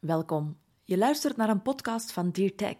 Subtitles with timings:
[0.00, 0.56] Welkom.
[0.84, 2.76] Je luistert naar een podcast van Dear Tech.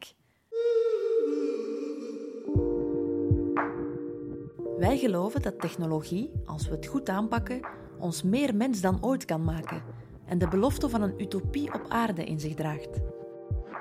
[4.79, 7.61] Wij geloven dat technologie, als we het goed aanpakken,
[7.99, 9.83] ons meer mens dan ooit kan maken
[10.27, 13.01] en de belofte van een utopie op aarde in zich draagt.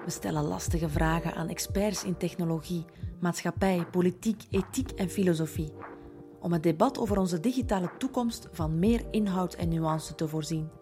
[0.05, 2.85] We stellen lastige vragen aan experts in technologie,
[3.19, 5.73] maatschappij, politiek, ethiek en filosofie,
[6.39, 10.78] om het debat over onze digitale toekomst van meer inhoud en nuance te voorzien.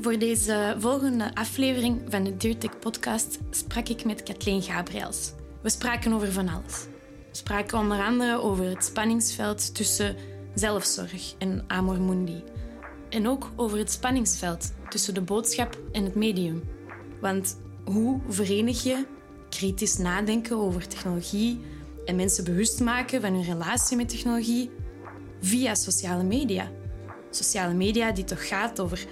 [0.00, 5.32] Voor deze volgende aflevering van de Deurtech podcast sprak ik met Kathleen Gabriels.
[5.62, 6.86] We spraken over van alles.
[7.30, 10.16] We spraken onder andere over het spanningsveld tussen
[10.54, 12.42] zelfzorg en amor mundi.
[13.08, 16.62] En ook over het spanningsveld tussen de boodschap en het medium.
[17.20, 19.06] Want hoe verenig je
[19.48, 21.60] kritisch nadenken over technologie
[22.04, 24.70] en mensen bewust maken van hun relatie met technologie
[25.40, 26.70] via sociale media?
[27.30, 29.06] Sociale media die toch gaat over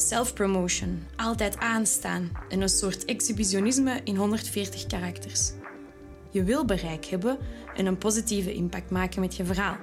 [0.00, 5.52] self-promotion, altijd aanstaan en een soort exhibitionisme in 140 karakters.
[6.30, 7.38] Je wil bereik hebben
[7.74, 9.76] en een positieve impact maken met je verhaal.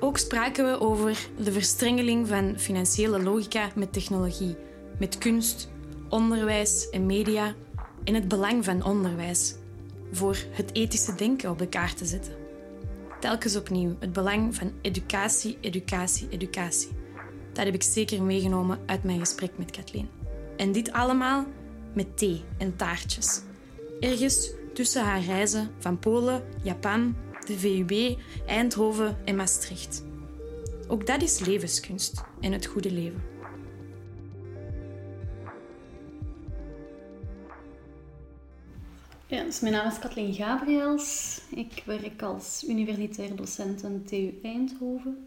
[0.00, 4.56] Ook spraken we over de verstrengeling van financiële logica met technologie,
[4.98, 5.68] met kunst,
[6.08, 7.54] onderwijs en media
[8.04, 9.54] en het belang van onderwijs
[10.12, 12.32] voor het ethische denken op de kaart te zetten.
[13.20, 16.97] Telkens opnieuw het belang van educatie, educatie, educatie.
[17.58, 20.08] Dat heb ik zeker meegenomen uit mijn gesprek met Kathleen.
[20.56, 21.46] En dit allemaal
[21.94, 23.40] met thee en taartjes.
[24.00, 30.04] Ergens tussen haar reizen van Polen, Japan, de VUB, Eindhoven en Maastricht.
[30.88, 33.22] Ook dat is levenskunst en het goede leven.
[39.26, 41.40] Ja, dus mijn naam is Kathleen Gabriels.
[41.50, 45.26] Ik werk als universitair docent aan TU Eindhoven.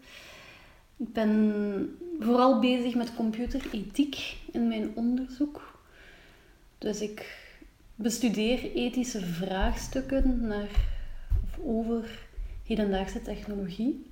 [1.02, 5.80] Ik ben vooral bezig met computerethiek in mijn onderzoek.
[6.78, 7.50] Dus ik
[7.94, 10.70] bestudeer ethische vraagstukken naar,
[11.44, 12.26] of over
[12.66, 14.06] hedendaagse technologie.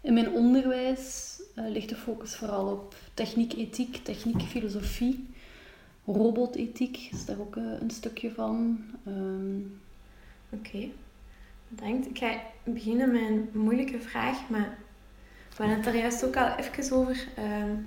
[0.00, 5.28] In mijn onderwijs uh, ligt de focus vooral op techniek-ethiek, techniek-filosofie,
[6.04, 8.78] robotethiek is daar ook uh, een stukje van.
[9.06, 9.80] Um...
[10.52, 10.92] Oké, okay.
[11.68, 12.06] bedankt.
[12.06, 14.78] Ik ga beginnen met een moeilijke vraag, maar
[15.56, 17.44] we hadden het er juist ook al even over, uh,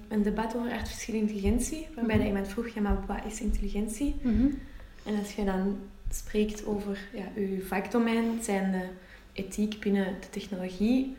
[0.07, 4.15] een debat over artificiële intelligentie, waarbij mm iemand vroeg, ja maar wat is intelligentie?
[4.21, 4.59] Mm
[5.03, 5.77] En als je dan
[6.09, 8.87] spreekt over ja, je vakdomein, zijn de
[9.33, 11.17] ethiek binnen de technologie,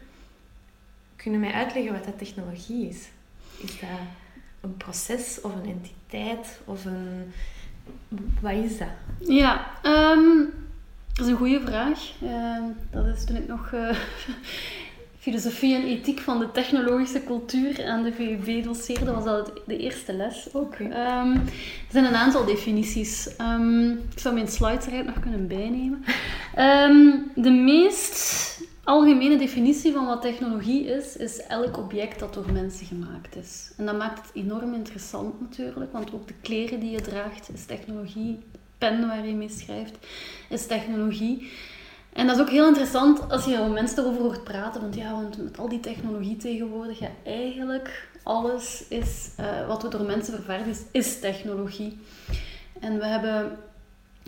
[1.17, 3.09] kun je mij uitleggen wat dat technologie is?
[3.59, 3.89] Is dat
[4.61, 7.33] een proces of een entiteit of een...
[8.41, 8.89] Wat is dat?
[9.19, 10.53] Ja, um,
[11.13, 12.13] dat is een goede vraag.
[12.23, 12.59] Uh,
[12.91, 13.73] dat is toen ik nog...
[13.73, 13.97] Uh,
[15.25, 20.13] filosofie en ethiek van de technologische cultuur aan de VUB doseerde, was dat de eerste
[20.13, 20.79] les ook.
[20.79, 20.91] Um,
[21.33, 23.29] er zijn een aantal definities.
[23.41, 26.05] Um, ik zou mijn slides eruit nog kunnen bijnemen.
[26.59, 32.87] Um, de meest algemene definitie van wat technologie is, is elk object dat door mensen
[32.87, 33.73] gemaakt is.
[33.77, 37.65] En dat maakt het enorm interessant natuurlijk, want ook de kleren die je draagt is
[37.65, 38.39] technologie.
[38.53, 39.97] De pen waar je mee schrijft
[40.49, 41.51] is technologie.
[42.15, 44.81] En dat is ook heel interessant als je mensen erover hoort praten.
[44.81, 50.03] Want ja, want met al die technologie tegenwoordig, eigenlijk alles is, uh, wat we door
[50.03, 51.99] mensen vervaardigen, is, is technologie.
[52.81, 53.59] En we hebben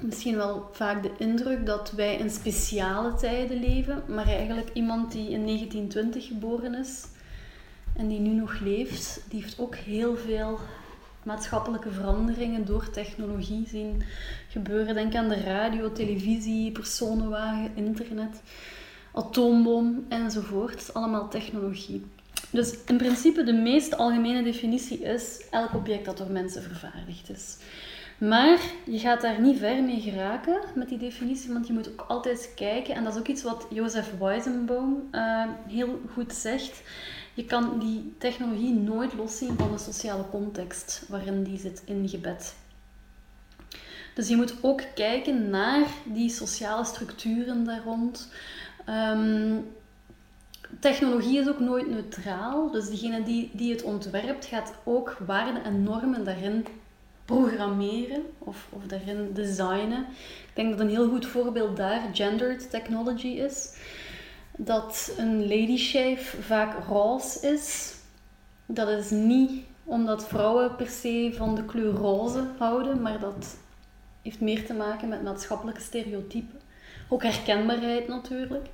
[0.03, 5.31] misschien wel vaak de indruk dat wij in speciale tijden leven, maar eigenlijk iemand die
[5.31, 7.05] in 1920 geboren is
[7.97, 10.59] en die nu nog leeft, die heeft ook heel veel
[11.27, 14.03] maatschappelijke veranderingen door technologie zien
[14.49, 14.95] gebeuren.
[14.95, 18.43] Denk aan de radio, televisie, personenwagen, internet,
[19.15, 20.95] atoomboom enzovoort.
[20.95, 22.05] Allemaal technologie.
[22.51, 27.57] Dus in principe de meest algemene definitie is elk object dat door mensen vervaardigd is.
[28.19, 32.05] Maar je gaat daar niet ver mee geraken met die definitie, want je moet ook
[32.09, 36.83] altijd kijken, en dat is ook iets wat Joseph Weizenbaum uh, heel goed zegt.
[37.37, 42.55] Je kan die technologie nooit loszien van de sociale context waarin die zit ingebed.
[44.15, 48.33] Dus je moet ook kijken naar die sociale structuren daar rond.
[48.85, 49.57] Ehm,
[50.81, 52.71] technologie is ook nooit neutraal.
[52.71, 56.67] Dus degene die, die het ontwerpt gaat ook waarden en normen daarin
[57.25, 60.07] programmeren of, of daarin designen.
[60.49, 63.77] Ik denk dat een heel goed voorbeeld daar gendered technology is
[64.57, 67.95] dat een lady shave vaak roze is.
[68.67, 73.57] Dat is niet omdat vrouwen per se van de kleur roze houden, maar dat
[74.23, 76.61] heeft meer te maken met maatschappelijke stereotypen.
[77.09, 78.67] Ook herkenbaarheid natuurlijk.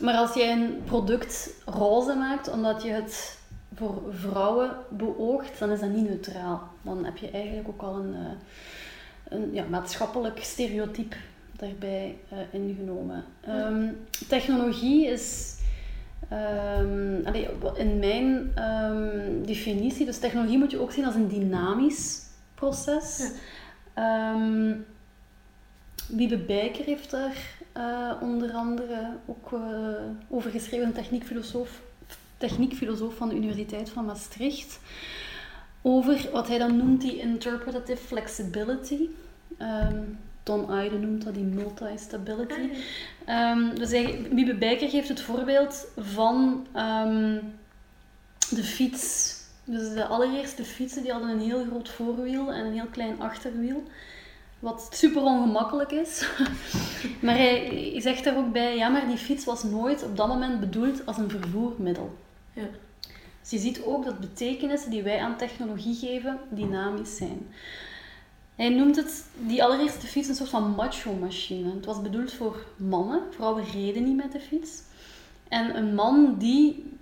[0.00, 3.38] Maar als jij een product roze maakt omdat je het
[3.74, 6.68] voor vrouwen beoogt, dan is dat niet neutraal.
[6.82, 8.30] Dan heb je eigenlijk ook al een, eh,
[9.38, 11.16] een ja, maatschappelijk stereotype
[11.60, 13.24] daarbij uh, ingenomen.
[13.40, 13.88] Ehm,
[14.28, 15.56] technologie is
[16.32, 17.26] um,
[17.76, 22.22] in mijn um, definitie, dus technologie moet je ook zien als een dynamisch
[22.54, 23.32] proces.
[23.96, 24.68] Ja.
[26.08, 27.36] Wiebe Bijker heeft daar
[27.76, 29.60] uh, onder andere ook uh,
[30.28, 31.80] over geschreven, een techniekfilosoof,
[32.36, 34.80] techniekfilosoof van de Universiteit van Maastricht.
[35.82, 39.08] Over wat hij dan noemt die interpretative flexibility.
[39.58, 42.70] Um, Don Ayden noemt dat die multi-stability.
[43.28, 47.54] Um, dus hij, Wiebe Bijker geeft het voorbeeld van um,
[48.50, 49.38] de fiets.
[49.64, 53.82] Dus de allereerste fietsen die hadden een heel groot voorwiel en een heel klein achterwiel.
[54.58, 56.28] Wat super ongemakkelijk is.
[57.22, 60.60] maar hij zegt daar ook bij, ja, maar die fiets was nooit op dat moment
[60.60, 62.16] bedoeld als een vervoermiddel.
[62.52, 62.68] Ja.
[63.40, 67.46] Dus je ziet ook dat betekenissen die wij aan technologie geven, dynamisch zijn.
[68.60, 71.74] Hij noemt het, die allereerste fiets, een soort van macho-machine.
[71.74, 73.22] Het was bedoeld voor mannen.
[73.30, 74.82] Vrouwen reden niet met de fiets.
[75.48, 76.98] En een man die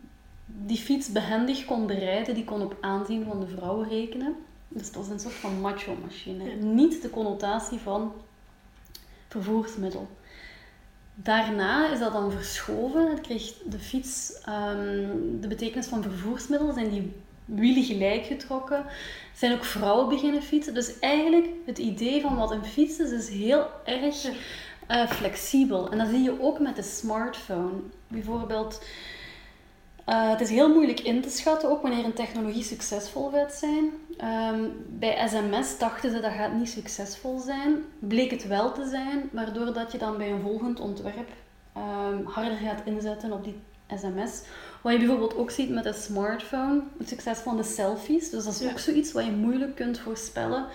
[0.47, 4.35] die fiets behendig kon bereiden, die kon op aanzien van de vrouwen rekenen.
[4.69, 6.55] Dus dat was een soort van macho-machine.
[6.55, 8.13] Niet de connotatie van
[9.29, 10.09] vervoersmiddel.
[11.15, 13.11] Daarna is dat dan verschoven.
[13.11, 16.73] Het kreeg de fiets um, de betekenis van vervoersmiddel.
[16.73, 17.13] Zijn die
[17.49, 18.85] wielen gelijk getrokken.
[19.35, 20.75] Zijn ook vrouwen beginnen fietsen.
[20.75, 24.31] Dus eigenlijk het idee van wat een fiets is, is heel erg
[24.91, 25.91] uh, flexibel.
[25.91, 27.81] En dat zie je ook met de smartphone.
[28.09, 28.81] Bijvoorbeeld
[30.09, 33.85] uh, het is heel moeilijk in te schatten, ook wanneer een technologie succesvol gaat zijn.
[34.55, 37.85] Um, bij sms dachten ze dat gaat niet succesvol zijn.
[37.99, 41.29] Bleek het wel te zijn, waardoor dat je dan bij een volgend ontwerp
[41.77, 43.61] um, harder gaat inzetten op die
[43.97, 44.43] sms.
[44.83, 48.31] Wat je bijvoorbeeld ook ziet met de smartphone, het succes van de selfies.
[48.31, 50.67] Dus dat is ook zoiets wat je moeilijk kunt voorspellen.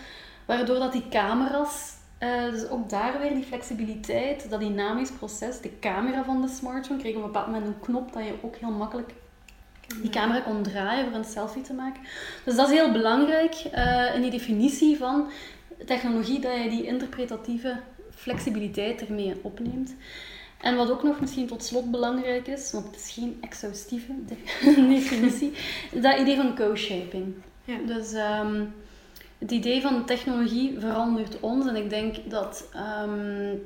[0.46, 5.80] Waardoor dat die camera's, uh, dus ook daar weer die flexibiliteit, dat dynamisch proces, de
[5.80, 8.72] camera van de smartphone kreeg op een bepaald moment een knop dat je ook heel
[8.72, 9.14] makkelijk
[10.02, 12.02] die camera kon draaien voor een selfie te maken.
[12.46, 15.30] Dus dat is heel belangrijk uh, in die definitie van
[15.86, 17.80] technologie, dat je die interpretatieve
[18.16, 19.96] flexibiliteit ermee opneemt.
[20.63, 24.13] En wat ook nog misschien tot slot belangrijk is, want het is geen exhaustieve
[24.95, 25.54] definitie,
[25.92, 27.33] dat idee van co-shaping.
[27.63, 27.77] Ja.
[27.86, 28.74] Dus um,
[29.38, 32.69] het idee van technologie verandert ons en ik denk dat,
[33.06, 33.62] um,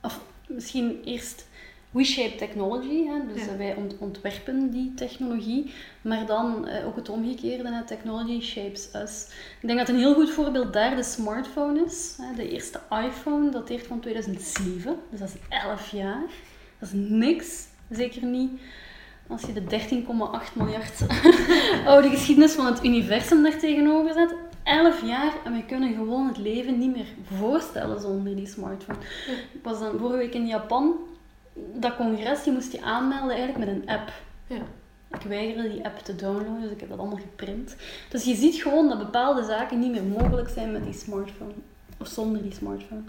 [0.00, 1.48] of misschien eerst
[1.92, 5.72] We Shape Technology, hè, dus wij ontwerpen die technologie,
[6.02, 9.26] maar dan uh, ook het omgekeerde, hè, technology shapes us.
[9.60, 12.16] Ik denk dat een heel goed voorbeeld daar de smartphone is.
[12.20, 12.34] Hè.
[12.34, 16.22] De eerste iPhone dateert van 2007, dus dat is 11 jaar.
[16.78, 18.60] Dat is niks, zeker niet
[19.26, 19.80] als je de
[20.50, 21.06] 13,8 miljard
[21.86, 24.34] oude geschiedenis van het universum daar tegenover zet.
[24.62, 27.06] 11 jaar en we kunnen gewoon het leven niet meer
[27.38, 28.98] voorstellen zonder die smartphone.
[29.52, 30.94] Ik was dan vorige week in Japan
[31.54, 34.12] dat congres, je moest je aanmelden eigenlijk met een app.
[34.46, 34.62] Ja.
[35.12, 37.76] Ik weigerde die app te downloaden, dus ik heb dat allemaal geprint.
[38.08, 41.52] Dus je ziet gewoon dat bepaalde zaken niet meer mogelijk zijn met die smartphone.
[41.98, 43.02] Of zonder die smartphone.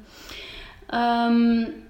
[0.93, 1.83] Um,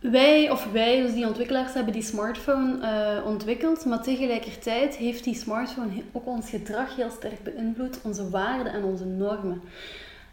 [0.00, 5.34] wij, of wij, dus die ontwikkelaars, hebben die smartphone uh, ontwikkeld, maar tegelijkertijd heeft die
[5.34, 9.62] smartphone ook ons gedrag heel sterk beïnvloed, onze waarden en onze normen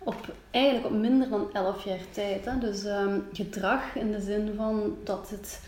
[0.06, 2.46] op, eigenlijk op minder dan 11 jaar tijd.
[2.46, 2.58] Hè.
[2.60, 5.62] Dus um, gedrag in de zin van dat het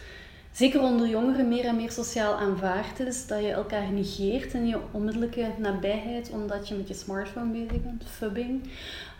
[0.52, 3.28] zeker onder jongeren meer en meer sociaal aanvaard is.
[3.28, 8.04] Dat je elkaar negeert in je onmiddellijke nabijheid omdat je met je smartphone bezig bent,
[8.06, 8.64] fubbing.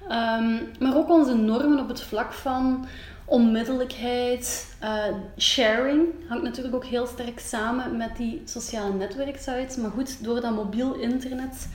[0.04, 2.86] Um, maar ook onze normen op het vlak van
[3.26, 5.04] onmiddellijkheid, uh,
[5.38, 9.76] sharing hangt natuurlijk ook heel sterk samen met die sociale netwerksites.
[9.76, 11.68] Maar goed, door dat mobiel internet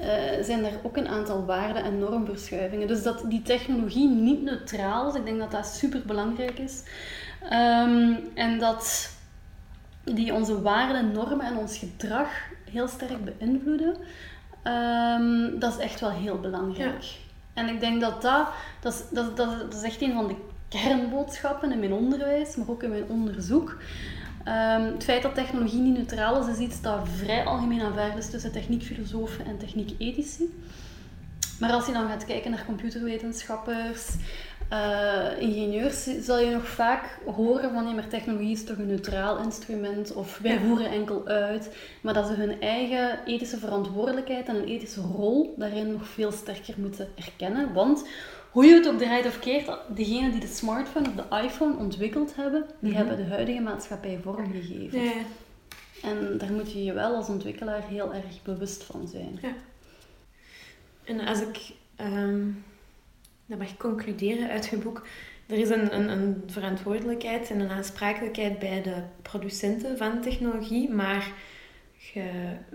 [0.00, 2.86] uh, zijn er ook een aantal waarden- en normverschuivingen.
[2.86, 6.82] Dus dat die technologie niet neutraal is, ik denk dat dat super belangrijk is.
[7.52, 9.10] Um, en dat
[10.04, 12.28] die onze waarden, normen en ons gedrag
[12.70, 13.96] heel sterk beïnvloeden,
[14.64, 17.04] um, dat is echt wel heel belangrijk.
[17.54, 18.48] En ik denk dat dat,
[18.80, 20.36] dat, is, dat, dat, is echt een van de
[20.68, 23.76] kernboodschappen in mijn onderwijs, maar ook in mijn onderzoek.
[24.48, 28.30] Um, het feit dat technologie niet neutraal is, is iets dat vrij algemeen aanvaard is
[28.30, 30.44] tussen techniekfilosofen en techniekethici.
[31.60, 34.06] Maar als je dan gaat kijken naar computerwetenschappers,
[34.72, 39.38] uh, ingenieurs, zal je nog vaak horen van nee, maar technologie is toch een neutraal
[39.38, 41.76] instrument of wij voeren enkel uit.
[42.00, 46.74] Maar dat ze hun eigen ethische verantwoordelijkheid en een ethische rol daarin nog veel sterker
[46.76, 47.72] moeten erkennen.
[47.72, 48.08] Want
[48.50, 52.36] hoe je het ook draait of keert, degenen die de smartphone of de iPhone ontwikkeld
[52.36, 52.98] hebben, die mhm.
[52.98, 55.02] hebben de huidige maatschappij vormgegeven.
[55.02, 55.12] Ja.
[56.02, 59.38] En daar moet je je wel als ontwikkelaar heel erg bewust van zijn.
[59.42, 59.52] Ja.
[61.04, 62.48] En als ik ehm,
[63.50, 65.06] dat mag concluderen uit je boek,
[65.46, 71.32] er is een, een, een verantwoordelijkheid en een aansprakelijkheid bij de producenten van technologie, maar
[72.12, 72.20] je,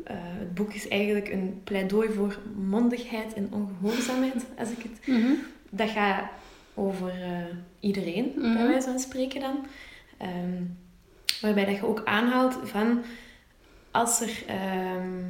[0.03, 5.08] eh, het boek is eigenlijk een pleidooi voor mondigheid en ongehoorzaamheid, als ik het...
[5.08, 5.32] Mhm.
[5.70, 6.29] Dat gaat
[6.74, 7.46] over eh,
[7.79, 8.67] iedereen, bij Mhm.
[8.67, 9.65] wijze van spreken dan.
[10.17, 10.62] Ehm,
[11.41, 13.03] waarbij dat je ook aanhaalt van...
[13.91, 15.24] Als er ehm,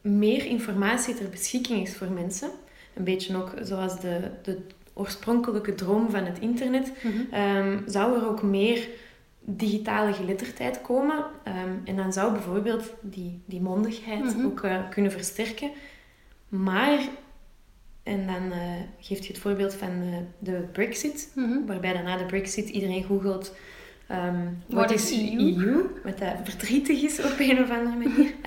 [0.00, 2.50] meer informatie ter beschikking is voor mensen...
[2.96, 4.58] Een beetje ook zoals de, de
[4.94, 6.92] oorspronkelijke droom van het internet...
[7.02, 7.34] Mhm.
[7.34, 8.88] Ehm, zou er ook meer
[9.40, 11.24] digitale geletterdheid komen.
[11.44, 14.46] Ehm, en dan zou bijvoorbeeld die, die mondigheid Mhm.
[14.46, 15.70] ook eh, kunnen versterken.
[16.48, 16.98] Maar,
[18.02, 18.58] en dan eh,
[19.00, 21.66] geeft je het voorbeeld van eh, de Brexit, Mhm.
[21.66, 23.54] waarbij dan na de Brexit iedereen googelt.
[24.06, 25.38] ehm Wat is EU?
[25.38, 25.82] EU?
[26.04, 28.34] Wat dat verdrietig is op een of andere manier.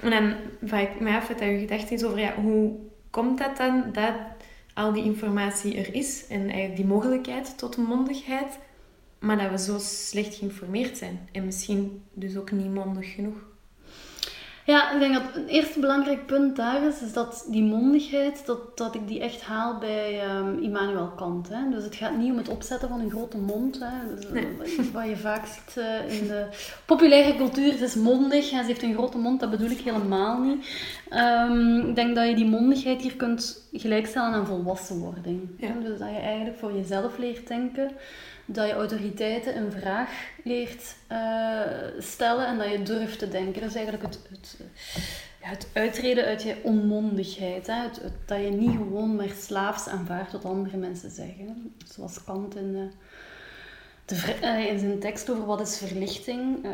[0.00, 2.72] En dan vraag ik me af wat je gedachte is over ja, hoe
[3.10, 4.14] komt dat dan dat
[4.74, 8.58] al die informatie er is en die mogelijkheid tot mondigheid,
[9.18, 13.46] maar dat we zo slecht geïnformeerd zijn en misschien dus ook niet mondig genoeg.
[14.68, 18.76] Ja, ik denk dat een eerste belangrijk punt daar is, is dat die mondigheid, dat,
[18.76, 21.48] dat ik die echt haal bij ehm, Immanuel Kant.
[21.48, 21.70] Hè.
[21.70, 23.78] Dus het gaat niet om het opzetten van een grote mond.
[23.80, 24.14] Hè.
[24.14, 24.46] Dus, Nee.
[24.92, 26.46] Wat je vaak ziet eh, in de
[26.84, 30.40] populaire cultuur, het is mondig en ze heeft een grote mond, dat bedoel ik helemaal
[30.40, 30.66] niet.
[31.08, 35.48] Ehm, ik denk dat je die mondigheid hier kunt gelijkstellen aan volwassenwording.
[35.56, 35.66] Ja.
[35.66, 35.82] Hè.
[35.82, 37.90] Dus dat je eigenlijk voor jezelf leert denken,
[38.50, 40.10] dat je autoriteiten een vraag
[40.44, 41.60] leert eh,
[41.98, 43.60] stellen en dat je durft te denken.
[43.60, 44.56] Dat is eigenlijk het, het,
[45.40, 47.66] het uitreden uit je onmondigheid.
[47.66, 47.74] Hè?
[47.82, 51.72] Het, het- dat je niet gewoon maar slaafs aanvaardt wat andere mensen zeggen.
[51.94, 52.82] Zoals Kant in, eh,
[54.04, 56.64] de, vri- eh, in zijn tekst over wat is verlichting.
[56.64, 56.70] eh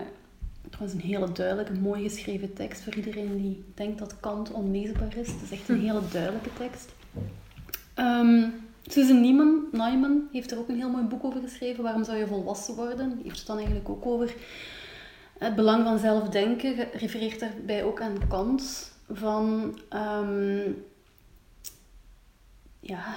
[0.71, 5.27] trouwens een hele duidelijke, mooi geschreven tekst voor iedereen die denkt dat Kant onleesbaar is.
[5.29, 6.89] Het is echt een hele duidelijke tekst.
[7.95, 8.49] Ehm,
[8.87, 11.83] Susan Neiman, Neumann heeft er ook een heel mooi boek over geschreven.
[11.83, 13.15] Waarom zou je volwassen worden?
[13.15, 14.35] Die heeft het dan eigenlijk ook over
[15.39, 16.91] het belang van zelfdenken.
[16.93, 18.93] Refereert daarbij ook aan Kant.
[19.11, 20.71] Van, ehm,
[22.81, 23.15] ja,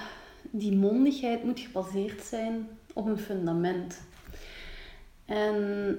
[0.50, 4.00] die mondigheid moet gebaseerd zijn op een fundament.
[5.24, 5.96] En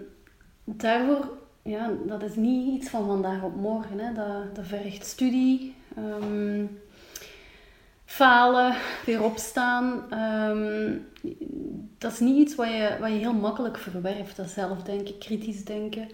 [0.64, 4.00] daarvoor, ja, dat is niet iets van vandaag op morgen.
[4.00, 4.14] Hè.
[4.14, 6.66] Dat, dat vergt studie, ehm,
[8.10, 8.76] falen,
[9.06, 10.04] weer opstaan.
[10.10, 10.98] Ehm,
[11.98, 16.10] dat is niet iets wat je, wat je heel makkelijk verwerft, dat zelfdenken, kritisch denken.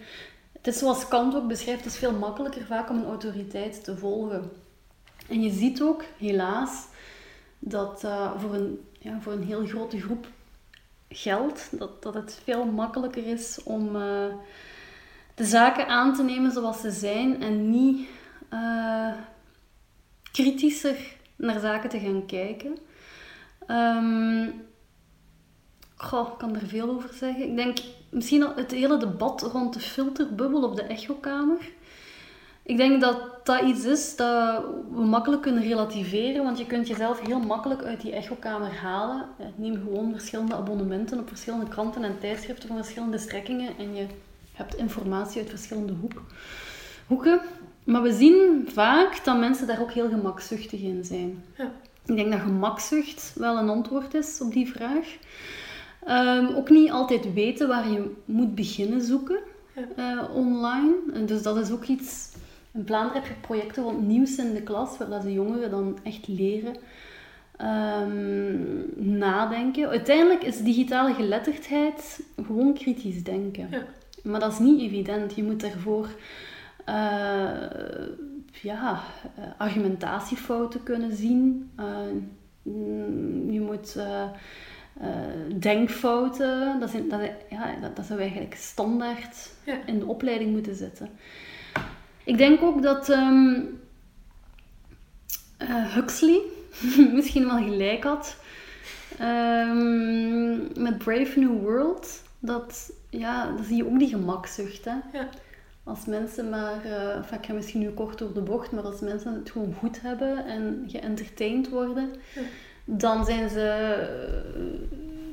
[0.52, 3.96] Het is zoals Kant ook beschrijft, het is veel makkelijker vaak om een autoriteit te
[3.96, 4.50] volgen.
[5.28, 6.86] En je ziet ook, helaas,
[7.58, 10.26] dat eh, voor, een, ja, voor een heel grote groep
[11.08, 14.34] geldt dat, dat het veel makkelijker is om eh,
[15.34, 18.08] de zaken aan te nemen zoals ze zijn en niet
[18.48, 19.12] eh,
[20.32, 22.78] kritischer naar zaken te gaan kijken.
[23.66, 24.48] Ehm
[25.96, 27.44] goh, ik kan er veel over zeggen.
[27.44, 27.78] Ik denk
[28.10, 31.70] misschien al het hele debat rond de filterbubbel op de echokamer.
[32.62, 37.20] Ik denk dat dat iets is dat we makkelijk kunnen relativeren, want je kunt jezelf
[37.20, 39.28] heel makkelijk uit die echokamer halen.
[39.38, 44.06] Eh, Neem gewoon verschillende abonnementen op verschillende kranten en tijdschriften van verschillende strekkingen en je
[44.52, 46.22] hebt informatie uit verschillende hoek,
[47.06, 47.40] hoeken.
[47.86, 51.44] Maar we zien vaak dat mensen daar ook heel gemakzuchtig in zijn.
[51.56, 51.72] Ja.
[52.06, 55.16] Ik denk dat gemakzucht wel een antwoord is op die vraag.
[56.04, 59.38] Ehm, ook niet altijd weten waar je moet beginnen zoeken
[59.96, 60.94] eh, online.
[61.24, 62.32] Dus dat is ook iets...
[62.72, 66.28] In Vlaanderen heb je projecten rond nieuws in de klas, waar de jongeren dan echt
[66.28, 66.76] leren
[67.56, 69.88] ehm, nadenken.
[69.88, 73.68] Uiteindelijk is digitale geletterdheid gewoon kritisch denken.
[73.70, 73.86] Ja.
[74.22, 75.34] Maar dat is niet evident.
[75.34, 76.08] Je moet daarvoor
[76.86, 78.08] eh,
[78.62, 79.00] ja,
[79.36, 81.70] eh, argumentatiefouten kunnen zien.
[81.76, 81.96] Eh,
[82.62, 83.96] mm, je moet
[85.58, 89.78] denkfouten, dat, zijn, dat, ja, dat, dat zou eigenlijk standaard Ja.
[89.86, 91.08] in de opleiding moeten zitten.
[92.24, 93.08] Ik denk ook dat
[95.56, 96.40] eh, Huxley
[97.16, 98.36] misschien wel gelijk had
[99.18, 102.22] ehm, met Brave New World.
[102.38, 104.84] Dat, ja, dan zie je ook die gemakzucht.
[104.84, 104.94] Hè?
[105.12, 105.28] Ja.
[105.86, 106.84] Als mensen maar,
[107.16, 110.00] enfin, ik ga misschien nu kort door de bocht, maar als mensen het gewoon goed
[110.00, 112.40] hebben en geëntertained worden, Ja.
[112.84, 114.62] dan zijn ze eh,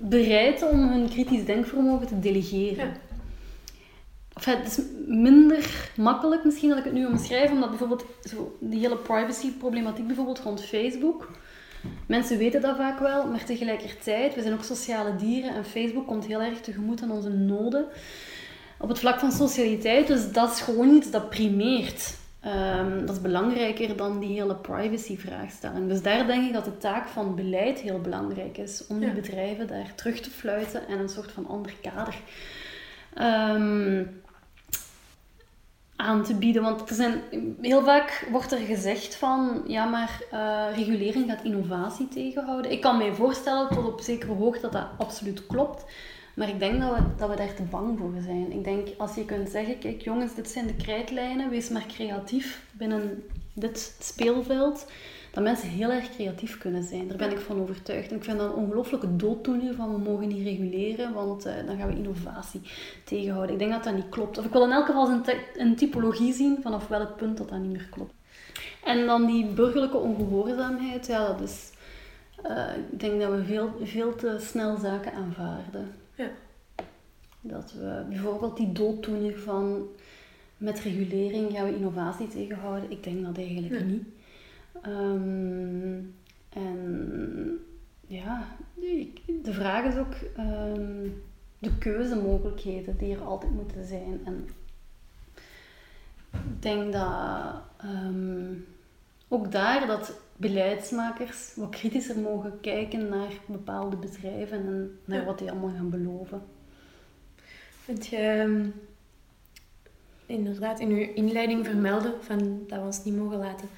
[0.10, 2.86] bereid om hun kritisch denkvermogen te delegeren.
[2.86, 2.92] Ja.
[4.34, 8.80] Enfin, het is minder makkelijk misschien dat ik het nu omschrijf, omdat bijvoorbeeld zo, die
[8.80, 11.30] hele privacy-problematiek bijvoorbeeld rond Facebook.
[12.08, 16.26] Mensen weten dat vaak wel, maar tegelijkertijd, we zijn ook sociale dieren en Facebook komt
[16.26, 17.86] heel erg tegemoet aan onze noden
[18.84, 22.16] op het vlak van socialiteit, dus dat is gewoon iets dat primeert.
[22.40, 25.88] Ehm, dat is belangrijker dan die hele privacy-vraagstelling.
[25.88, 28.88] Dus daar denk ik dat de taak van beleid heel belangrijk is.
[28.88, 32.16] Om die bedrijven daar terug te fluiten en een soort van ander kader
[33.14, 34.04] ehm,
[35.96, 36.62] aan te bieden.
[36.62, 37.22] Want er zijn,
[37.62, 42.72] heel vaak wordt er gezegd van, ja maar uh, regulering gaat innovatie tegenhouden.
[42.72, 45.86] Ik kan mij voorstellen tot op zekere hoogte dat dat absoluut klopt.
[46.36, 48.52] Maar ik denk dat we, dat we daar te bang voor zijn.
[48.52, 52.66] Ik denk als je kunt zeggen, kijk jongens, dit zijn de krijtlijnen, wees maar creatief
[52.72, 53.24] binnen
[53.54, 54.86] dit speelveld.
[55.32, 57.08] Dat mensen heel erg creatief kunnen zijn.
[57.08, 58.10] Daar ben ik van overtuigd.
[58.10, 61.78] En ik vind dat een ongelooflijke dooddoener van we mogen niet reguleren, want uh, dan
[61.78, 62.62] gaan we innovatie
[63.04, 63.54] tegenhouden.
[63.54, 64.38] Ik denk dat dat niet klopt.
[64.38, 65.24] Of ik wil in elk geval een,
[65.56, 68.14] een typologie zien vanaf welk punt dat dat niet meer klopt.
[68.84, 71.72] En dan die burgerlijke ongehoorzaamheid, ja, dat is...
[72.46, 75.92] Uh, ik denk dat we veel, veel te snel zaken aanvaarden.
[76.16, 76.32] Ja.
[77.42, 79.88] Dat we bijvoorbeeld die dooddoener van
[80.58, 82.92] met regulering gaan we innovatie tegenhouden.
[82.92, 84.04] Ik denk dat eigenlijk niet.
[84.82, 86.00] Ehm,
[86.50, 87.60] en
[88.08, 88.48] ja,
[89.44, 91.24] de vraag is ook um,
[91.60, 94.22] de keuzemogelijkheden die er altijd moeten zijn.
[94.26, 94.48] En
[96.32, 98.54] ik denk dat ehm,
[99.28, 100.14] ook daar dat
[100.48, 106.42] beleidsmakers wat kritischer mogen kijken naar bepaalde bedrijven en naar wat die allemaal gaan beloven.
[107.84, 108.66] Vind je ehm,
[110.26, 113.70] inderdaad in uw inleiding vermelden van dat we ons niet mogen laten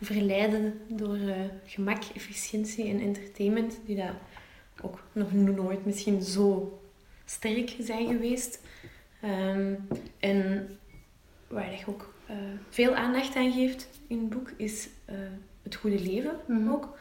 [0.00, 4.12] verleiden door uh, gemak, efficiëntie en entertainment, die dat
[4.82, 6.78] ook nog nooit misschien zo
[7.24, 8.60] sterk zijn geweest.
[9.24, 10.68] Um, en
[11.48, 12.36] waar je ook uh,
[12.68, 15.16] veel aandacht aan geeft in het boek, is uh,
[15.68, 16.98] het goede leven mm ook.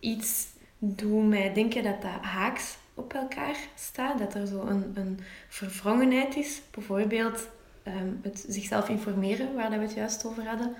[0.00, 0.46] Iets
[0.78, 4.18] doet mij denken dat dat haaks op elkaar staat.
[4.18, 6.60] Dat er zo een, een verwrongenheid is.
[6.70, 7.48] Bijvoorbeeld
[7.86, 10.74] um, het zichzelf informeren, waar dat we het juist over hadden.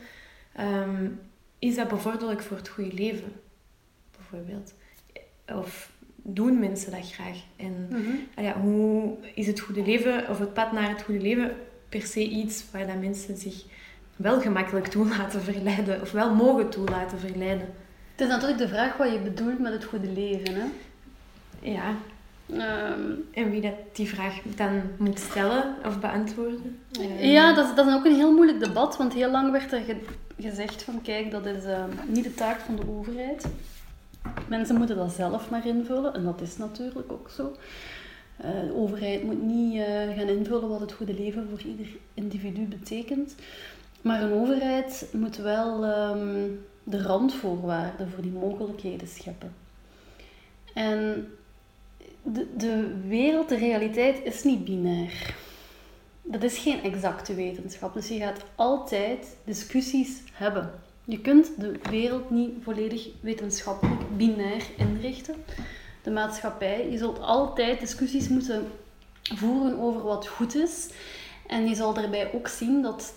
[0.61, 1.21] Um,
[1.59, 3.33] is dat bevorderlijk voor het goede leven?
[4.17, 4.75] Bijvoorbeeld.
[5.47, 7.37] Of doen mensen dat graag?
[7.57, 11.57] En mm ja, hoe is het goede leven, of het pad naar het goede leven,
[11.89, 13.65] per se iets waar dat mensen zich
[14.21, 17.69] wel gemakkelijk toe laten verleiden, of wel mogen toe laten verleiden.
[18.11, 20.65] Het is natuurlijk de vraag wat je bedoelt met het goede leven, hè?
[21.61, 21.95] Ja.
[22.47, 23.01] Ehm,
[23.33, 26.79] en wie dat die vraag dan moet stellen of beantwoorden.
[27.19, 29.83] Ja, dat is, dat is ook een heel moeilijk debat, want heel lang werd er
[30.39, 33.47] gezegd van kijk, dat is uh, niet de taak van de overheid.
[34.49, 37.57] Mensen moeten dat zelf maar invullen, en dat is natuurlijk ook zo.
[38.45, 39.85] Uh, de overheid moet niet uh,
[40.17, 43.35] gaan invullen wat het goede leven voor ieder individu betekent.
[44.01, 49.55] Maar een overheid moet wel um, de randvoorwaarden voor die mogelijkheden scheppen.
[50.75, 51.29] En
[52.23, 55.35] de, de wereld, de realiteit is niet binair.
[56.23, 57.95] Dat is geen exacte wetenschap.
[57.95, 60.71] Dus je gaat altijd discussies hebben.
[61.05, 65.35] Je kunt de wereld niet volledig wetenschappelijk binair inrichten.
[66.03, 68.67] De maatschappij, je zult altijd discussies moeten
[69.23, 70.89] voeren over wat goed is.
[71.47, 73.15] En je zal daarbij ook zien dat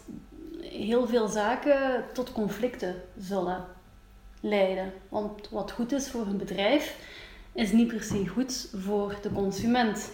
[0.73, 3.65] heel veel zaken tot conflicten zullen
[4.39, 4.93] leiden.
[5.09, 6.97] Want wat goed is voor een bedrijf,
[7.53, 10.11] is niet per se goed voor de consument.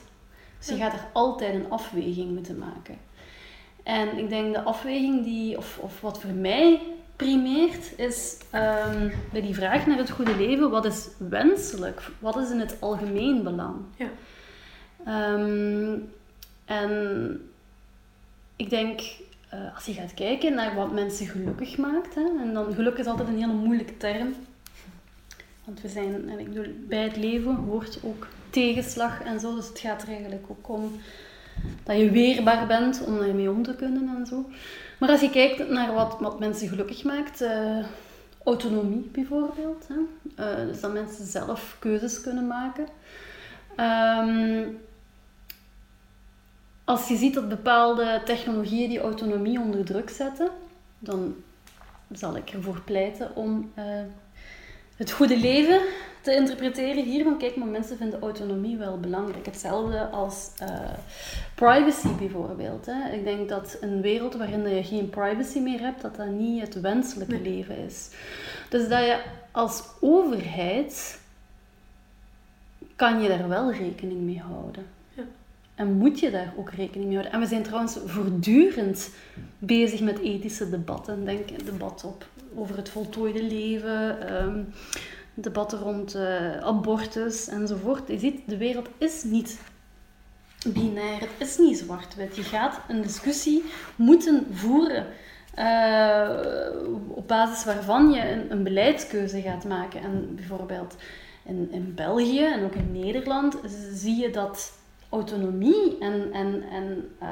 [0.58, 2.98] Dus je gaat er altijd een afweging moeten maken.
[3.84, 6.82] En ik denk de afweging die, of, of wat voor mij
[7.16, 12.02] primeert, is um, bij die vraag naar het goede leven, wat is wenselijk?
[12.20, 13.76] Wat is in het algemeen belang?
[13.96, 14.10] Ja.
[15.34, 16.14] Um,
[16.66, 17.52] en
[18.56, 19.02] ik denk,
[19.54, 23.06] uh, als je gaat kijken naar wat mensen gelukkig maakt, hè, en dan geluk is
[23.06, 24.34] altijd een hele moeilijke term.
[25.66, 29.68] Want we zijn, en ik bedoel, bij het leven hoort ook tegenslag en zo, dus
[29.68, 30.92] het gaat er eigenlijk ook om
[31.84, 34.50] dat je weerbaar bent om daarmee om te kunnen en zo.
[35.00, 37.86] Maar als je kijkt naar wat, wat mensen gelukkig maakt, uh,
[38.44, 39.88] autonomie bijvoorbeeld.
[39.88, 39.96] Hè?
[40.44, 42.88] Uh, dus dat mensen zelf keuzes kunnen maken.
[43.78, 44.78] Um,
[46.90, 50.50] als je ziet dat bepaalde technologieën die autonomie onder druk zetten,
[51.00, 51.36] dan
[52.12, 53.84] zal ik ervoor pleiten om uh,
[54.96, 55.82] het goede leven
[56.22, 57.24] te interpreteren hier.
[57.24, 59.46] Van kijk, maar mensen vinden autonomie wel belangrijk.
[59.46, 60.68] Hetzelfde als uh,
[61.56, 62.86] privacy bijvoorbeeld.
[62.86, 63.16] Hè.
[63.16, 66.82] Ik denk dat een wereld waarin je geen privacy meer hebt, dat dat niet het
[66.82, 68.10] wenselijke leven is.
[68.70, 71.20] Dus dat je als overheid
[72.96, 74.98] kan je daar wel rekening mee houden.
[75.80, 77.32] En moet je daar ook rekening mee houden.
[77.32, 79.10] En we zijn trouwens voortdurend
[79.60, 81.26] bezig met ethische debatten.
[81.26, 84.74] Denk debat op over het voltooide leven, um,
[85.34, 88.08] debatten rond uh, abortus enzovoort.
[88.08, 89.60] Je ziet, de wereld is niet
[90.68, 91.20] binair.
[91.20, 92.36] Het is niet zwart-wit.
[92.36, 93.64] Je gaat een discussie
[93.96, 95.06] moeten voeren.
[95.58, 96.30] Uh,
[97.10, 100.02] op basis waarvan je een, een, beleidskeuze gaat maken.
[100.02, 100.96] En bijvoorbeeld
[101.44, 103.58] in, in België en ook in Nederland
[103.94, 104.78] zie je dat
[105.10, 107.30] autonomie en, en, en uh,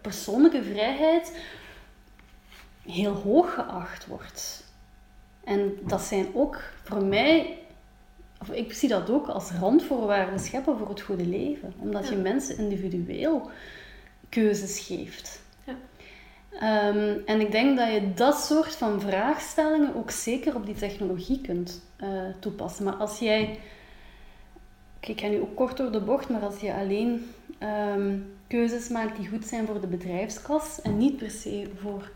[0.00, 1.36] persoonlijke vrijheid
[2.86, 4.64] heel hoog geacht wordt.
[5.44, 7.58] En dat zijn ook voor mij,
[8.40, 11.72] of ik zie dat ook als randvoorwaarden scheppen voor het goede leven.
[11.78, 13.50] Omdat je mensen individueel
[14.28, 15.42] keuzes geeft.
[15.64, 15.74] Ja.
[16.52, 21.40] Ehm, en ik denk dat je dat soort van vraagstellingen ook zeker op die technologie
[21.40, 22.84] kunt uh, toepassen.
[22.84, 23.58] Maar als jij,
[25.10, 29.16] ik ga nu ook kort door de bocht, maar als je alleen ehm, keuzes maakt
[29.16, 32.10] die goed zijn voor de bedrijfskas en niet per se voor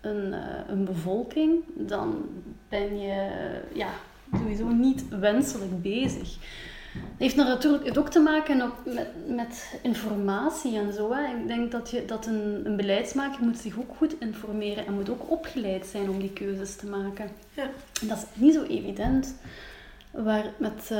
[0.00, 2.28] een, uh, een bevolking, dan
[2.68, 3.30] ben je
[3.74, 3.88] ja,
[4.32, 6.36] sowieso niet wenselijk bezig.
[6.92, 11.12] Het heeft natuurlijk ook te maken ook met, met informatie en zo.
[11.12, 11.36] Hè.
[11.40, 15.10] Ik denk dat, je, dat een, een beleidsmaker moet zich ook goed informeren en moet
[15.10, 17.30] ook opgeleid zijn om die keuzes te maken.
[17.54, 17.70] Ja.
[18.02, 19.34] dat is niet zo evident.
[20.10, 20.98] Waar met uh,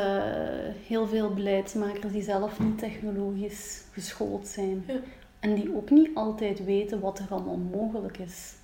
[0.86, 4.84] heel veel beleidsmakers die zelf niet technologisch geschoold zijn.
[4.86, 4.94] Ja.
[5.40, 8.54] En die ook niet altijd weten wat er allemaal mogelijk is.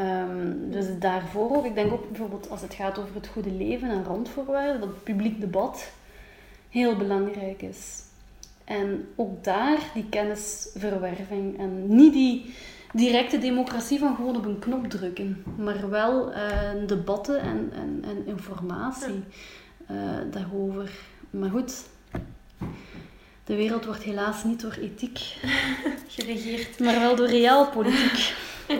[0.00, 3.90] Um, dus daarvoor ook, ik denk ook bijvoorbeeld als het gaat over het goede leven
[3.90, 5.90] en randvoorwaarden, dat het publiek debat
[6.68, 8.02] heel belangrijk is.
[8.64, 12.54] En ook daar die kennisverwerving en niet die
[12.92, 16.38] directe democratie van gewoon op een knop drukken, maar wel uh,
[16.86, 19.24] debatten en, en, en informatie
[19.90, 19.98] uh,
[20.30, 20.90] daarover.
[21.30, 21.84] Maar goed,
[23.44, 25.18] de wereld wordt helaas niet door ethiek
[26.16, 28.34] geregeerd, maar wel door realpolitiek.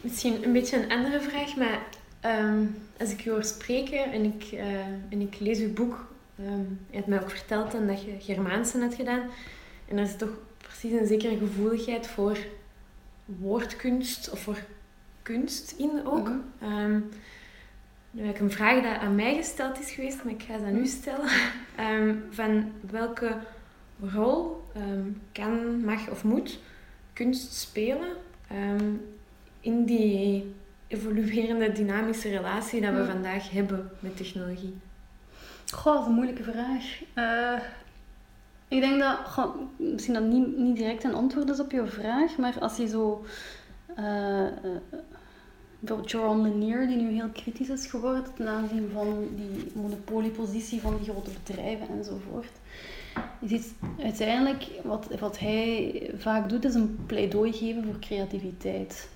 [0.00, 1.82] Misschien een beetje een andere vraag, maar
[2.20, 2.64] ehm,
[2.98, 4.76] als ik je hoor spreken en ik, uh,
[5.08, 6.06] en ik lees uw boek,
[6.40, 9.22] um, je hebt mij ook verteld dan dat je Germaanse had gedaan.
[9.88, 10.30] En er is toch
[10.66, 12.38] precies een zekere gevoeligheid voor
[13.24, 14.58] woordkunst of voor
[15.22, 16.28] kunst in ook.
[16.28, 17.08] Mm
[18.14, 20.64] nu heb ik een vraag die aan mij gesteld is geweest, maar ik ga ze
[20.64, 21.28] aan u stellen.
[22.30, 23.36] van welke
[24.00, 24.62] rol
[25.32, 26.58] kan, mag of moet
[27.12, 28.08] kunst spelen
[29.60, 30.54] in die
[30.86, 34.74] evoluerende dynamische relatie dat we vandaag hebben met technologie?
[35.72, 36.84] Goh, dat is een moeilijke vraag.
[37.14, 37.60] Uh,
[38.68, 42.36] ik denk dat, goh, misschien dat niet, niet direct een antwoord is op je vraag,
[42.36, 43.24] maar als je zo,
[43.98, 44.04] uh,
[44.42, 44.48] uh,
[45.78, 50.96] bijvoorbeeld Joran Lanier, die nu heel kritisch is geworden ten aanzien van die monopoliepositie van
[50.96, 52.52] die grote bedrijven enzovoort.
[53.38, 59.08] Je ziet uiteindelijk, wat, wat hij vaak doet, is een pleidooi geven voor creativiteit.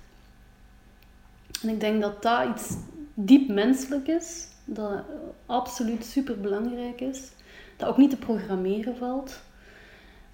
[1.61, 2.75] En ik denk dat dat iets
[3.13, 5.03] diep menselijk is, dat
[5.45, 7.31] absoluut super belangrijk is,
[7.77, 9.41] dat ook niet te programmeren valt.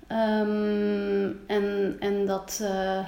[0.08, 3.06] Ehm, en, en dat, uh,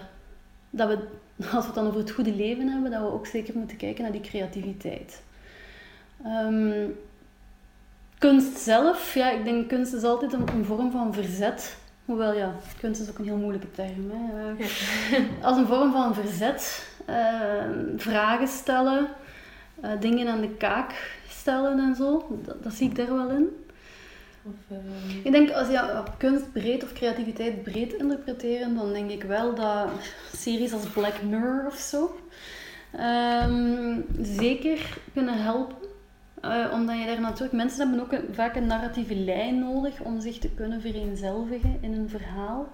[0.69, 0.97] dat we,
[1.43, 4.03] als we het dan over het goede leven hebben, dat we ook zeker moeten kijken
[4.03, 5.23] naar die creativiteit.
[6.25, 6.95] Um,
[8.17, 11.77] kunst zelf, ja, ik denk kunst is altijd een, een vorm van verzet.
[12.05, 14.11] Hoewel ja, kunst is ook een heel moeilijke term.
[14.11, 14.55] Hè.
[15.47, 19.07] Als een vorm van verzet Ehm, vragen stellen,
[19.83, 22.39] uh, dingen aan de kaak stellen en zo.
[22.45, 23.65] Dat, dat zie ik daar wel in.
[24.47, 29.23] Of, ehm, Ik denk als je kunst breed of creativiteit breed interpreteren, dan denk ik
[29.23, 29.89] wel dat
[30.35, 32.15] series als Black Mirror of zo
[32.99, 35.75] um, zeker kunnen helpen.
[36.45, 40.21] Uh, omdat je daar natuurlijk, mensen hebben ook een, vaak een narratieve lijn nodig om
[40.21, 42.69] zich te kunnen vereenzelvigen in een verhaal.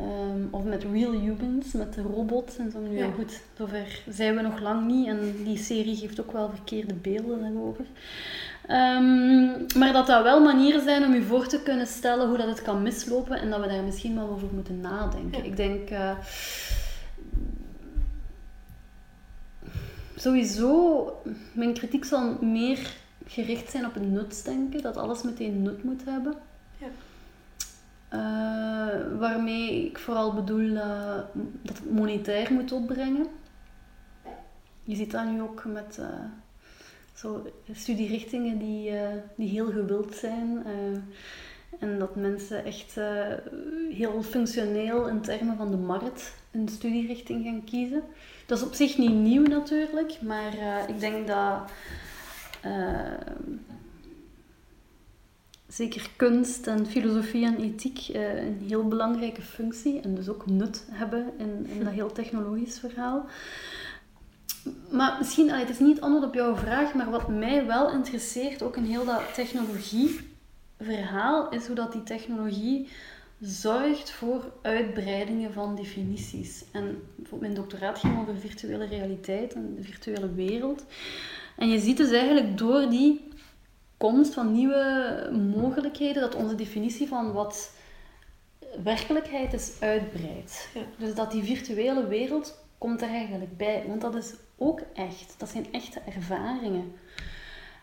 [0.00, 2.80] Um, of met real humans, met de robots en zo.
[2.80, 3.10] Nu ja.
[3.10, 5.06] goed, zover zijn we nog lang niet.
[5.06, 7.84] En die serie geeft ook wel verkeerde beelden daarover.
[8.70, 12.48] Um, maar dat dat wel manieren zijn om je voor te kunnen stellen hoe dat
[12.48, 13.40] het kan mislopen.
[13.40, 15.44] En dat we daar misschien wel over moeten nadenken.
[15.44, 15.90] Ik denk...
[15.90, 16.10] Uh,
[20.16, 22.78] sowieso, mijn kritiek zal meer
[23.26, 24.82] gericht zijn op het nutsdenken.
[24.82, 26.34] Dat alles meteen nut moet hebben.
[26.78, 26.86] Ja.
[28.12, 31.16] Uh, waarmee ik vooral bedoel uh,
[31.62, 33.26] dat het monetair moet opbrengen.
[34.84, 36.06] Je ziet dat nu ook met uh,
[37.16, 38.92] zo studierichtingen die,
[39.36, 40.64] die heel gewild zijn.
[41.78, 42.96] en dat mensen echt
[43.90, 48.02] heel functioneel in termen van de markt een studierichting gaan kiezen.
[48.46, 50.52] Dat is op zich niet nieuw natuurlijk, maar
[50.88, 51.70] ik denk dat
[55.68, 61.32] zeker kunst en filosofie en ethiek een heel belangrijke functie en dus ook nut hebben
[61.38, 63.26] in, in dat heel technologisch verhaal.
[64.90, 67.90] Maar misschien, allee, het is niet het antwoord op jouw vraag, maar wat mij wel
[67.90, 70.20] interesseert, ook in heel dat technologie
[70.78, 72.88] verhaal is hoe dat die technologie
[73.40, 76.64] zorgt voor uitbreidingen van definities.
[76.72, 77.02] En
[77.40, 80.84] mijn doctoraat ging over virtuele realiteit en de virtuele wereld.
[81.56, 83.28] En je ziet dus eigenlijk door die
[83.96, 87.70] komst van nieuwe mogelijkheden dat onze definitie van wat
[88.82, 90.68] werkelijkheid is uitbreidt.
[90.98, 95.34] Dus dat die virtuele wereld komt er eigenlijk bij, want dat is ook echt.
[95.38, 96.92] Dat zijn echte ervaringen.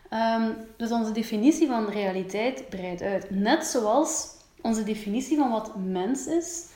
[0.08, 3.30] Ehm, dus onze definitie van realiteit breidt uit.
[3.30, 4.28] Net zoals
[4.62, 6.72] onze definitie van wat mens is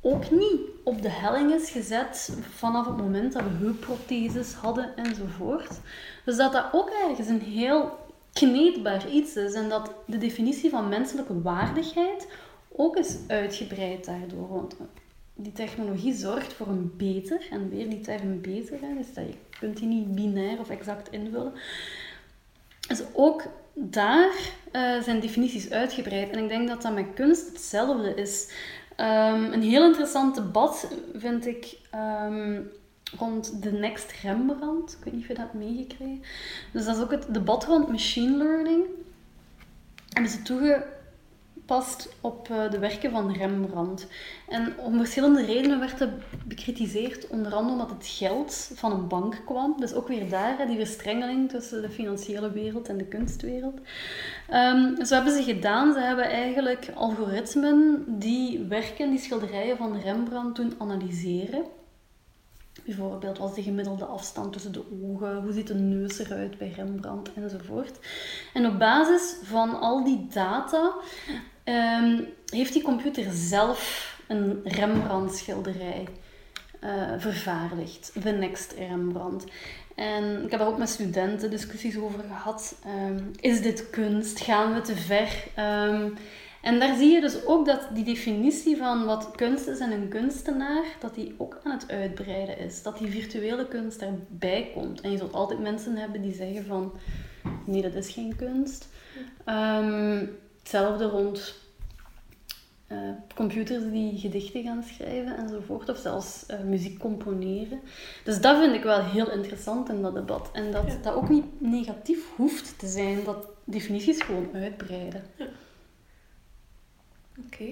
[0.00, 5.80] ook niet op de helling is gezet vanaf het moment dat we heupprotheses hadden enzovoort.
[6.24, 7.98] Dus dat dat ook ergens een heel
[8.32, 12.28] kneedbaar iets is en dat de definitie van menselijke waardigheid
[12.76, 14.66] ook is uitgebreid daardoor.
[15.40, 19.76] Die technologie zorgt voor een beter, en weer die term beter, dus dat je kunt
[19.76, 21.52] die niet binair of exact invullen.
[22.88, 23.42] Dus ook
[23.74, 24.32] daar
[24.72, 26.30] uh, zijn definities uitgebreid.
[26.30, 28.50] En ik denk dat dat met kunst hetzelfde is.
[28.96, 32.70] Um, een heel interessant debat vind ik um,
[33.18, 34.92] rond de Next Rembrandt.
[34.92, 36.22] Ik weet niet of je dat meegekregen.
[36.72, 38.84] Dus dat is ook het debat rond machine learning.
[40.08, 40.86] Hebben ze toege
[41.68, 44.06] past op eh, de werken van Rembrandt.
[44.48, 46.10] En om verschillende redenen werd het
[46.44, 49.74] bekritiseerd, onder andere omdat het geld van een bank kwam.
[49.80, 53.80] Dus ook weer daar, die verstrengeling tussen de financiële wereld en de kunstwereld.
[54.52, 60.56] Um, zo hebben ze gedaan, ze hebben eigenlijk algoritmen die werken, die schilderijen van Rembrandt
[60.56, 61.64] doen analyseren.
[62.84, 65.42] Bijvoorbeeld, wat is de gemiddelde afstand tussen de ogen?
[65.42, 67.30] Hoe ziet de neus eruit bij Rembrandt?
[67.34, 67.98] Enzovoort.
[68.54, 70.94] En op basis van al die data
[71.68, 76.08] um, heeft die computer zelf een Rembrandt-schilderij
[76.84, 78.12] uh, vervaardigd.
[78.22, 79.44] The Next Rembrandt.
[79.94, 82.74] En ik heb daar ook met studenten discussies over gehad.
[83.08, 84.40] Um, is dit kunst?
[84.40, 85.28] Gaan we te ver?
[85.58, 86.14] Um,
[86.62, 90.08] en daar zie je dus ook dat die definitie van wat kunst is en een
[90.08, 92.82] kunstenaar, dat die ook aan het uitbreiden is.
[92.82, 95.00] Dat die virtuele kunst erbij komt.
[95.00, 96.92] En je zult altijd mensen hebben die zeggen van,
[97.64, 98.88] nee, dat is geen kunst.
[99.46, 100.30] Um,
[100.68, 101.54] hetzelfde rond
[102.88, 107.80] uh, computers die gedichten gaan schrijven enzovoort, of zelfs uh, muziek componeren.
[108.24, 110.50] Dus dat vind ik wel heel interessant in dat debat.
[110.52, 115.22] En dat dat ook niet negatief hoeft te zijn, dat definities gewoon uitbreiden.
[115.36, 115.46] Ja.
[117.46, 117.64] Oké.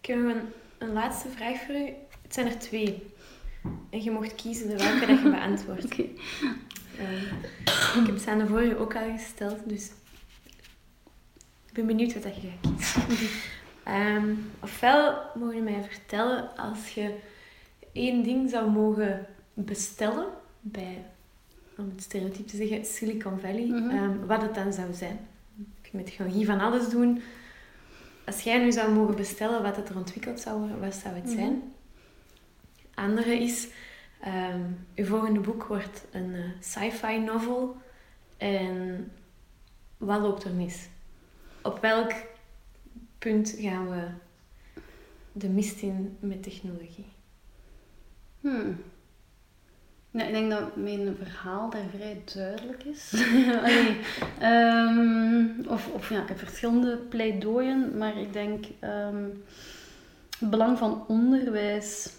[0.00, 0.42] Ik heb een,
[0.78, 1.92] een laatste vraag voor u.
[2.22, 3.02] Het zijn er twee.
[3.90, 5.84] En je mocht kiezen de welke dat je beantwoordt.
[5.84, 6.04] Oké.
[6.98, 7.22] Uh,
[8.00, 9.90] ik heb ze aan de vorige ook al gesteld, dus
[11.78, 13.02] ben benieuwd wat je gaat kiezen.
[13.88, 17.14] um, ofwel mogen je mij vertellen als je
[17.92, 20.26] één ding zou mogen bestellen
[20.60, 21.04] bij,
[21.76, 24.26] om het stereotype te zeggen, Silicon Valley, mm -hmm.
[24.26, 25.18] wat het dan zou zijn.
[25.82, 27.22] Je met technologie van alles doen,
[28.26, 31.24] als jij nu zou mogen bestellen wat het er ontwikkeld zou worden, wat zou het
[31.24, 31.34] mhm.
[31.34, 31.62] zijn?
[32.94, 33.68] Andere is,
[34.26, 37.76] um, uw volgende boek wordt een uh, sci-fi novel.
[38.36, 39.10] En
[39.96, 40.88] wat loopt er mis?
[41.68, 42.12] Op welk
[43.18, 44.02] punt gaan we
[45.32, 47.06] de mist in met technologie?
[48.40, 48.82] Hmm.
[50.10, 53.12] Nou, ik denk dat mijn verhaal daar vrij duidelijk is.
[54.42, 59.42] um, of, of ja, ik heb verschillende pleidooien, maar ik denk um,
[60.38, 62.12] het belang van onderwijs.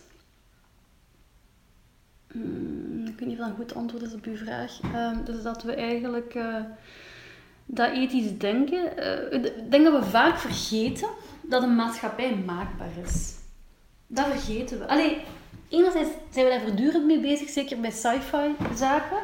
[2.35, 4.79] Um, ik weet niet of dat een goed antwoord is op uw vraag.
[5.25, 6.63] dus dat we eigenlijk uh,
[7.71, 8.91] dat ethisch denken.
[8.99, 11.09] Uh, ik denk dat we vaak vergeten
[11.41, 13.35] dat een maatschappij maakbaar is.
[14.07, 14.87] Dat vergeten we.
[14.87, 15.21] Allee,
[15.69, 19.17] enerzijds zijn we daar voortdurend mee bezig, zeker bij sci-fi zaken.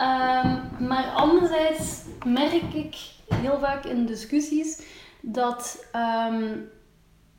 [0.00, 2.96] Um, maar anderzijds merk ik
[3.34, 4.82] heel vaak in discussies
[5.20, 6.70] dat um,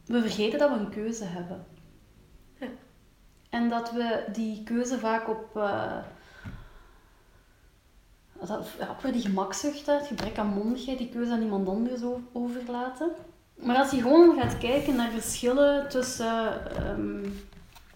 [0.05, 1.65] we vergeten dat we een keuze hebben.
[2.60, 2.67] Ja.
[3.49, 5.97] En dat we die keuze vaak op, uh,
[8.47, 13.10] dat, op die gemakzucht, het gebrek aan mondigheid, die keuze aan iemand anders overlaten.
[13.56, 17.34] Maar als je gewoon gaat kijken naar verschillen tussen um,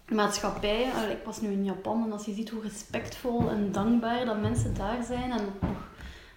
[0.10, 0.82] maatschappij.
[1.12, 4.74] ik was nu in Japan en als je ziet hoe respectvol en dankbaar dat mensen
[4.76, 5.90] daar zijn en nog,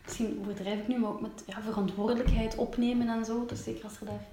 [0.05, 3.45] misschien overdrijf ik nu, maar ook met ja, verantwoordelijkheid opnemen en zo.
[3.47, 4.25] Dus zeker als er daar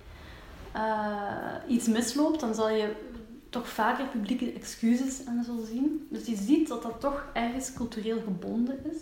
[0.76, 2.96] uh, iets misloopt, dan zal je
[3.50, 6.08] toch vaker publieke excuses en zo zien.
[6.10, 8.98] Dus je ziet dat dat toch ergens cultureel gebonden is.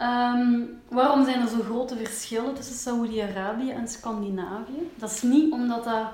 [0.00, 4.90] Um, waarom zijn er zo grote verschillen tussen Saoedi-Arabië en Scandinavië?
[4.94, 6.06] Dat is niet omdat dat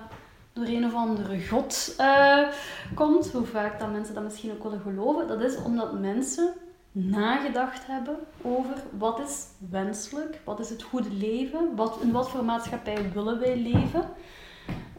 [0.52, 2.48] door een of andere god uh,
[2.94, 6.52] komt, hoe vaak dat mensen dat misschien ook willen geloven, dat is omdat mensen
[6.92, 12.44] nagedacht hebben over wat is wenselijk, wat is het goede leven, wat, in wat voor
[12.44, 14.08] maatschappij willen wij leven.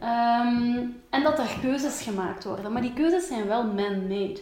[0.00, 2.72] Ehm, en dat er keuzes gemaakt worden.
[2.72, 4.40] Maar die keuzes zijn wel man-made.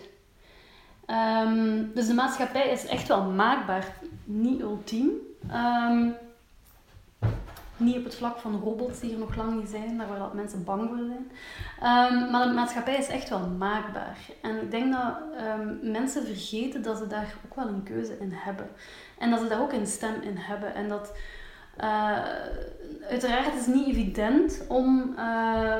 [1.06, 3.86] Ehm, dus de maatschappij is echt wel maakbaar,
[4.24, 5.10] niet ultiem.
[5.52, 6.14] Um,
[7.76, 10.34] niet op het vlak van robots die er nog lang niet zijn, daar waar dat
[10.34, 11.30] mensen bang voor zijn.
[12.22, 14.18] Um, maar de maatschappij is echt wel maakbaar.
[14.42, 15.18] En ik denk dat
[15.82, 18.68] mensen vergeten dat ze daar ook wel een keuze in hebben.
[19.18, 20.74] En dat ze daar ook een stem in hebben.
[20.74, 21.12] En dat
[21.80, 22.18] uh,
[23.08, 25.76] uiteraard is niet evident om uh,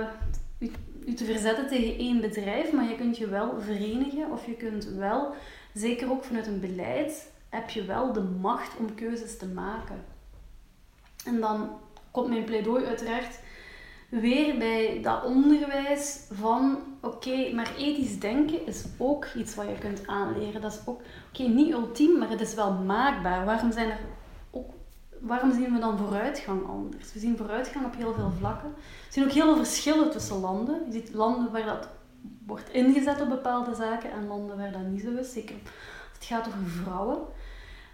[1.07, 4.85] u te verzetten tegen één bedrijf, maar je kunt je wel verenigen of je kunt
[4.85, 5.35] wel,
[5.75, 10.05] zeker ook vanuit een beleid, heb je wel de macht om keuzes te maken.
[11.25, 11.71] En dan
[12.11, 13.39] komt mijn pleidooi uiteraard
[14.09, 20.07] weer bij dat onderwijs van oké, maar ethisch denken is ook iets wat je kunt
[20.07, 20.61] aanleren.
[20.61, 23.45] Dat is ook oké, niet ultiem, maar het is wel maakbaar.
[23.45, 23.99] Waarom zijn er
[25.27, 27.13] waarom zien we dan vooruitgang anders?
[27.13, 28.75] We zien vooruitgang op heel veel vlakken.
[28.75, 30.83] We zien ook heel veel verschillen tussen landen.
[30.87, 31.89] Je ziet landen waar dat
[32.47, 35.33] wordt ingezet op bepaalde zaken en landen waar dat niet zo is.
[35.33, 37.19] Zeker als het gaat over vrouwen.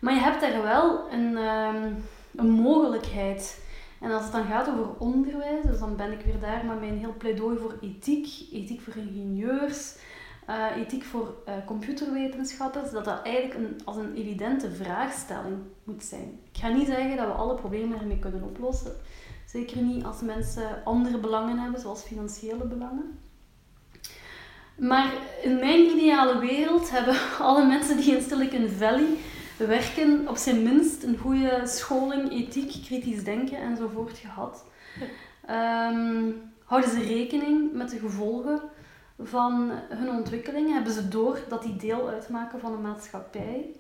[0.01, 2.05] Maar je hebt daar wel een, um,
[2.37, 3.61] een mogelijkheid
[4.03, 6.99] en als het dan gaat over onderwijs, dus dan ben ik weer daar met mijn
[6.99, 9.97] heel pleidooi voor ethiek, ethiek voor ingenieurs,
[10.49, 16.41] uh, ethiek voor uh, computerwetenschappers, dat dat eigenlijk een, als een evidente vraagstelling moet zijn.
[16.53, 18.93] Ik ga niet zeggen dat we alle problemen ermee kunnen oplossen.
[19.47, 23.19] Zeker niet als mensen andere belangen hebben, zoals financiële belangen.
[24.77, 27.17] Maar in mijn ideale wereld hebben
[27.49, 29.17] alle mensen die in Silicon Valley
[29.57, 34.65] werken op zijn minst een goede scholing, ethiek, kritisch denken enzovoort gehad.
[35.51, 38.61] Um, houden ze rekening met de gevolgen
[39.23, 40.73] van hun ontwikkeling?
[40.73, 43.71] Hebben ze door dat die deel uitmaken van de maatschappij?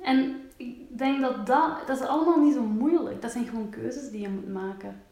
[0.00, 3.22] En ik denk dat dat, dat is allemaal niet zo moeilijk.
[3.22, 5.02] Dat zijn gewoon keuzes die je moet maken.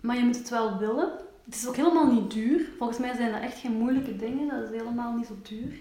[0.00, 1.10] Maar je moet het wel willen.
[1.44, 2.68] Het is ook helemaal niet duur.
[2.78, 4.48] Volgens mij zijn dat echt geen moeilijke dingen.
[4.48, 5.80] Dat is helemaal niet zo duur.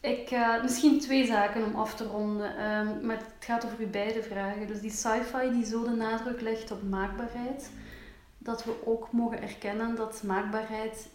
[0.00, 3.90] Ik, uh, misschien twee zaken om af te ronden, um, maar het gaat over uw
[3.90, 4.66] beide vragen.
[4.66, 7.70] Dus die sci-fi die zo de nadruk legt op maakbaarheid,
[8.38, 11.08] dat we ook mogen erkennen dat maakbaarheid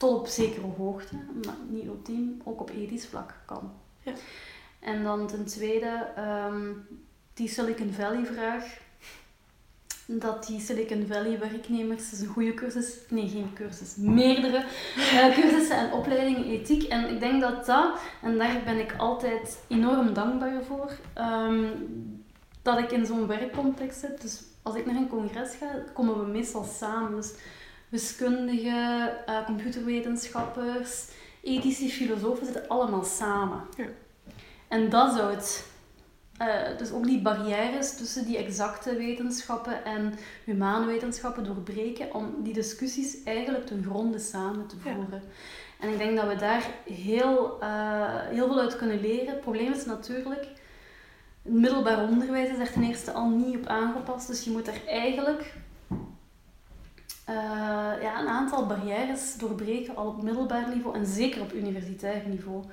[0.00, 3.72] tot op zekere hoogte, maar niet ultiem, ook op ethisch vlak kan.
[4.02, 4.12] Ja.
[4.78, 6.06] En dan ten tweede,
[6.48, 6.86] um,
[7.34, 8.78] die Silicon Valley vraag
[10.06, 14.64] dat die Silicon Valley werknemers dus een goede cursus, nee geen cursus, meerdere
[14.96, 16.82] uh, cursussen en opleidingen ethiek.
[16.82, 22.24] En ik denk dat dat, en daar ben ik altijd enorm dankbaar voor, um,
[22.62, 24.20] dat ik in zo'n werkcontext zit.
[24.20, 27.16] Dus als ik naar een congres ga, komen we meestal samen.
[27.16, 27.34] Dus
[27.90, 31.08] wiskundigen, uh, computerwetenschappers,
[31.42, 33.62] ethische filosofen zitten allemaal samen.
[33.76, 33.86] Ja.
[34.68, 35.68] En dat zou het
[36.42, 42.52] uh, dus ook die barrières tussen die exacte wetenschappen en humane wetenschappen doorbreken om die
[42.52, 45.22] discussies eigenlijk ten gronde samen te voeren.
[45.80, 49.26] En ik denk dat we daar heel, uh, heel veel uit kunnen leren.
[49.26, 50.46] Het probleem is natuurlijk,
[51.42, 54.26] het middelbaar onderwijs is er ten eerste al niet op aangepast.
[54.26, 55.54] Dus je moet er eigenlijk
[57.30, 62.64] uh, ja, een aantal barrières doorbreken, al op middelbaar niveau en zeker op universitair niveau.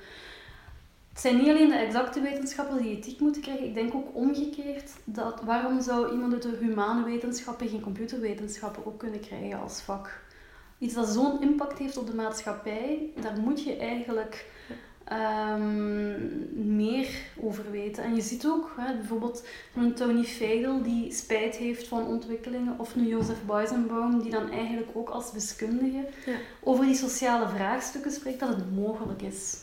[1.10, 4.92] Het zijn niet alleen de exacte wetenschappen die ethiek moeten krijgen, ik denk ook omgekeerd
[5.04, 10.22] dat waarom zou iemand uit de humane wetenschappen geen computerwetenschappen ook kunnen krijgen als vak?
[10.78, 14.46] Iets dat zo'n impact heeft op de maatschappij, daar moet je eigenlijk
[15.12, 17.08] um, meer
[17.42, 18.04] over weten.
[18.04, 22.96] En je ziet ook hè, bijvoorbeeld een Tony Fadel die spijt heeft van ontwikkelingen, of
[22.96, 26.38] een Joseph Beuyssenbaum die dan eigenlijk ook als wiskundige ja.
[26.64, 29.58] over die sociale vraagstukken spreekt, dat het mogelijk is.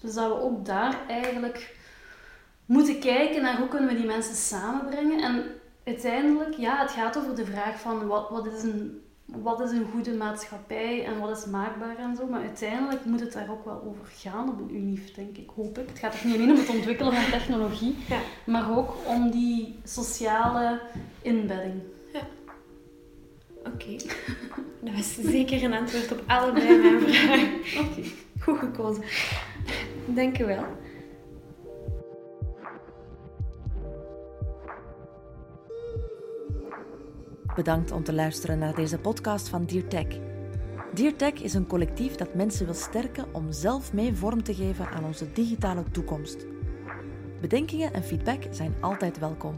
[0.00, 1.74] Dus dat we ook daar eigenlijk
[2.66, 5.22] moeten kijken naar hoe kunnen we die mensen samenbrengen.
[5.22, 5.44] En
[5.84, 9.01] uiteindelijk, ja, het gaat over de vraag van wat, wat, is een,
[9.42, 12.26] wat is een goede maatschappij en wat is maakbaar en zo.
[12.26, 15.78] Maar uiteindelijk moet het daar ook wel over gaan op een UNIF, denk ik, hoop
[15.78, 15.88] ik.
[15.88, 18.18] Het gaat ook niet alleen om het ontwikkelen van technologie, ja.
[18.46, 20.80] maar ook om die sociale
[21.22, 21.74] inbedding.
[22.12, 22.20] Ja.
[23.64, 23.96] Oké.
[24.84, 27.48] Dat was zeker een antwoord op allebei mijn vragen.
[27.54, 28.08] Oké.
[28.40, 29.02] Goed gekozen.
[30.06, 30.64] Dank u wel.
[37.54, 40.06] Bedankt om te luisteren naar deze podcast van DearTech.
[40.94, 45.04] DearTech is een collectief dat mensen wil sterken om zelf mee vorm te geven aan
[45.04, 46.46] onze digitale toekomst.
[47.40, 49.54] Bedenkingen en feedback zijn altijd welkom.